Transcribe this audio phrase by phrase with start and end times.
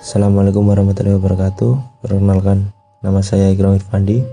[0.00, 2.00] Assalamualaikum warahmatullahi wabarakatuh.
[2.00, 2.72] Perkenalkan,
[3.04, 4.24] nama saya Ikram Irfandi.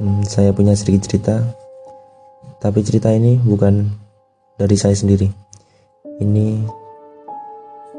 [0.00, 1.44] Hmm, saya punya sedikit cerita,
[2.64, 3.92] tapi cerita ini bukan
[4.56, 5.28] dari saya sendiri.
[6.16, 6.64] Ini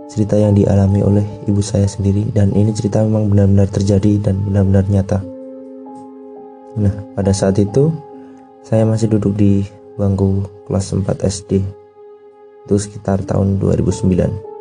[0.09, 4.89] cerita yang dialami oleh ibu saya sendiri, dan ini cerita memang benar-benar terjadi dan benar-benar
[4.89, 5.21] nyata.
[6.81, 7.93] Nah, pada saat itu
[8.65, 9.61] saya masih duduk di
[10.01, 11.61] bangku kelas 4 SD.
[12.65, 14.54] Itu sekitar tahun 2009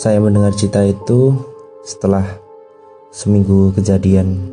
[0.00, 1.36] saya mendengar cerita itu
[1.84, 2.24] setelah
[3.12, 4.48] seminggu kejadian.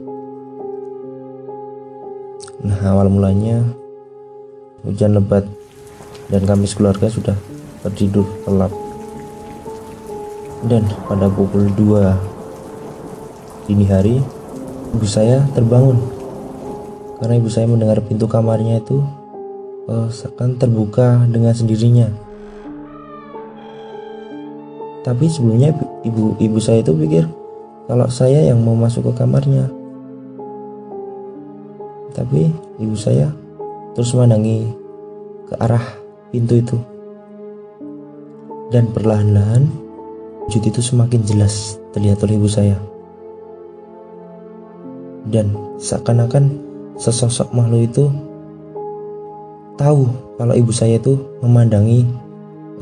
[2.68, 3.64] Nah, awal mulanya
[4.84, 5.48] hujan lebat
[6.28, 7.40] dan kami sekeluarga sudah
[7.80, 8.76] tertidur lelap.
[10.68, 14.20] Dan pada pukul 2 dini hari,
[15.00, 15.96] ibu saya terbangun
[17.24, 19.00] karena ibu saya mendengar pintu kamarnya itu
[20.12, 22.27] seakan terbuka dengan sendirinya
[25.08, 25.72] tapi sebelumnya
[26.04, 27.24] ibu ibu saya itu pikir
[27.88, 29.72] kalau saya yang mau masuk ke kamarnya.
[32.12, 32.52] Tapi
[32.84, 33.32] ibu saya
[33.96, 34.68] terus memandangi
[35.48, 35.96] ke arah
[36.28, 36.78] pintu itu.
[38.68, 39.72] Dan perlahan-lahan
[40.52, 42.76] wujud itu semakin jelas terlihat oleh ibu saya.
[45.32, 46.60] Dan seakan-akan
[47.00, 48.06] sesosok makhluk itu
[49.80, 52.04] tahu kalau ibu saya itu memandangi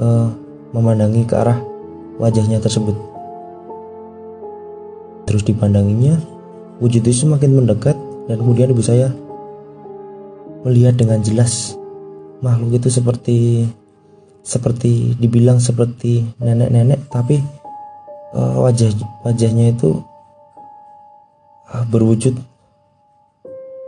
[0.01, 0.33] uh,
[0.73, 1.74] memandangi ke arah
[2.21, 2.95] wajahnya tersebut.
[5.25, 6.19] Terus dipandanginya,
[6.79, 9.13] wujud itu semakin mendekat dan kemudian ibu saya
[10.65, 11.77] melihat dengan jelas
[12.41, 13.37] makhluk itu seperti
[14.45, 17.41] seperti dibilang seperti nenek-nenek tapi
[18.33, 18.93] uh, wajah
[19.25, 20.01] wajahnya itu
[21.69, 22.37] uh, berwujud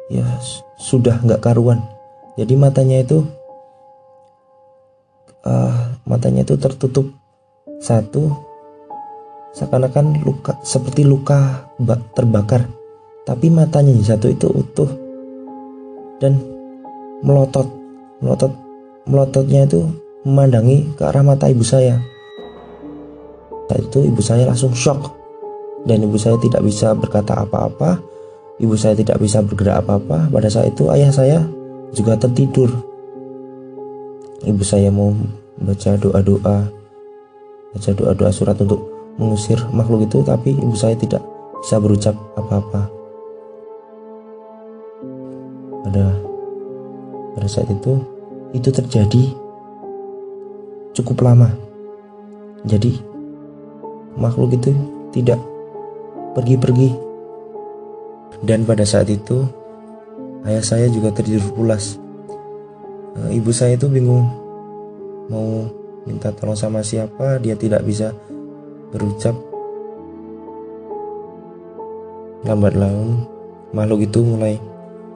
[0.09, 0.25] ya
[0.77, 1.81] sudah nggak karuan
[2.38, 3.25] jadi matanya itu
[5.45, 7.09] uh, matanya itu tertutup
[7.77, 8.33] satu,
[9.53, 11.69] seakan-akan luka seperti luka
[12.17, 12.65] terbakar,
[13.25, 14.89] tapi matanya yang satu itu utuh
[16.17, 16.38] dan
[17.21, 17.69] melotot,
[18.21, 18.53] melotot,
[19.05, 19.85] melototnya itu
[20.25, 22.01] memandangi ke arah mata ibu saya.
[23.67, 25.11] Saat itu ibu saya langsung shock
[25.83, 27.99] dan ibu saya tidak bisa berkata apa-apa,
[28.63, 30.31] ibu saya tidak bisa bergerak apa-apa.
[30.31, 31.44] Pada saat itu ayah saya
[31.91, 32.71] juga tertidur.
[34.45, 35.11] Ibu saya mau
[35.57, 36.76] baca doa-doa
[37.77, 38.89] baca doa-doa surat untuk
[39.21, 41.21] mengusir makhluk itu tapi ibu saya tidak
[41.61, 42.89] bisa berucap apa-apa.
[45.85, 46.05] Pada
[47.38, 48.01] pada saat itu
[48.57, 49.29] itu terjadi
[50.97, 51.53] cukup lama.
[52.65, 52.97] Jadi
[54.17, 54.73] makhluk itu
[55.13, 55.38] tidak
[56.33, 56.97] pergi-pergi.
[58.41, 59.45] Dan pada saat itu
[60.49, 62.01] ayah saya juga tertidur pulas.
[63.21, 64.25] Eh, ibu saya itu bingung
[65.29, 65.69] mau
[66.07, 68.16] minta tolong sama siapa dia tidak bisa
[68.95, 69.35] berucap.
[72.47, 73.28] Lambat laun
[73.75, 74.56] makhluk itu mulai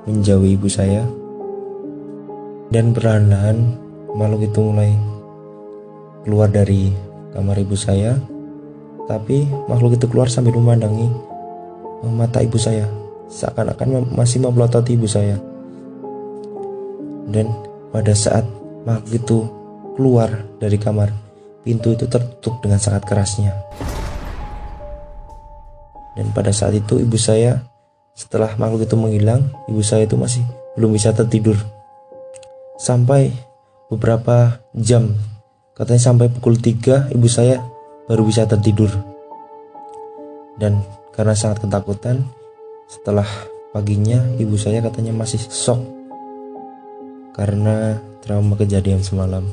[0.03, 1.07] menjauhi ibu saya.
[2.71, 3.79] Dan perlahan-lahan
[4.15, 4.91] makhluk itu mulai
[6.27, 6.91] keluar dari
[7.31, 8.19] kamar ibu saya.
[9.07, 11.07] Tapi makhluk itu keluar sambil memandangi
[12.11, 12.87] mata ibu saya.
[13.31, 15.39] Seakan-akan masih memelototi ibu saya.
[17.31, 17.47] Dan
[17.95, 18.43] pada saat
[18.83, 19.37] makhluk itu
[19.95, 21.11] keluar dari kamar.
[21.61, 23.53] Pintu itu tertutup dengan sangat kerasnya.
[26.17, 27.61] Dan pada saat itu ibu saya
[28.11, 30.43] setelah makhluk itu menghilang, ibu saya itu masih
[30.75, 31.55] belum bisa tertidur.
[32.75, 33.31] Sampai
[33.87, 35.13] beberapa jam,
[35.77, 37.61] katanya sampai pukul 3 ibu saya
[38.09, 38.89] baru bisa tertidur.
[40.59, 40.83] Dan
[41.15, 42.25] karena sangat ketakutan,
[42.91, 43.27] setelah
[43.71, 45.79] paginya ibu saya katanya masih shock
[47.31, 49.47] karena trauma kejadian semalam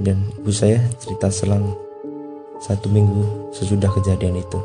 [0.00, 1.76] dan ibu saya cerita selang
[2.60, 4.60] satu minggu sesudah kejadian itu.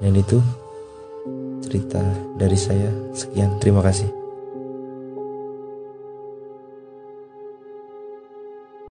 [0.00, 0.40] Dan itu
[1.64, 2.02] cerita
[2.36, 2.88] dari saya.
[3.14, 4.23] Sekian terima kasih